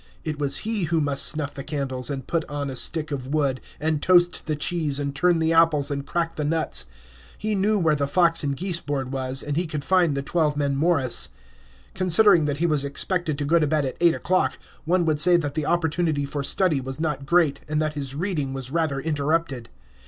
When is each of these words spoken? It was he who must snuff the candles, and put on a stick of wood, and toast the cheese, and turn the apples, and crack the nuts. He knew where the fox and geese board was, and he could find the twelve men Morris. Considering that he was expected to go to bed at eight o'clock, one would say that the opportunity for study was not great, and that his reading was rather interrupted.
It 0.23 0.39
was 0.39 0.57
he 0.65 0.85
who 0.85 0.99
must 0.99 1.27
snuff 1.27 1.53
the 1.53 1.63
candles, 1.63 2.09
and 2.09 2.25
put 2.25 2.43
on 2.49 2.71
a 2.71 2.75
stick 2.75 3.11
of 3.11 3.27
wood, 3.27 3.61
and 3.79 4.01
toast 4.01 4.47
the 4.47 4.55
cheese, 4.55 4.97
and 4.97 5.13
turn 5.15 5.37
the 5.37 5.53
apples, 5.53 5.91
and 5.91 6.03
crack 6.07 6.37
the 6.37 6.43
nuts. 6.43 6.87
He 7.37 7.53
knew 7.53 7.77
where 7.77 7.93
the 7.93 8.07
fox 8.07 8.43
and 8.43 8.57
geese 8.57 8.81
board 8.81 9.11
was, 9.13 9.43
and 9.43 9.55
he 9.55 9.67
could 9.67 9.83
find 9.83 10.17
the 10.17 10.23
twelve 10.23 10.57
men 10.57 10.75
Morris. 10.75 11.29
Considering 11.93 12.45
that 12.45 12.57
he 12.57 12.65
was 12.65 12.83
expected 12.83 13.37
to 13.37 13.45
go 13.45 13.59
to 13.59 13.67
bed 13.67 13.85
at 13.85 13.97
eight 14.01 14.15
o'clock, 14.15 14.57
one 14.85 15.05
would 15.05 15.19
say 15.19 15.37
that 15.37 15.53
the 15.53 15.67
opportunity 15.67 16.25
for 16.25 16.41
study 16.41 16.81
was 16.81 16.99
not 16.99 17.27
great, 17.27 17.59
and 17.69 17.79
that 17.79 17.93
his 17.93 18.15
reading 18.15 18.53
was 18.53 18.71
rather 18.71 18.99
interrupted. 18.99 19.69